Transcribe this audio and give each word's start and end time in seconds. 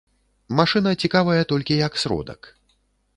Машына 0.59 0.93
цікавая 1.03 1.43
толькі 1.51 1.77
як 1.87 1.99
сродак. 2.05 2.41